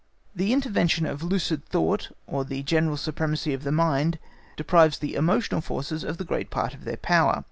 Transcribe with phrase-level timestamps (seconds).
[0.35, 4.17] The intervention of lucid thought or the general supremacy of mind
[4.57, 7.39] deprives the emotional forces of a great part of their power.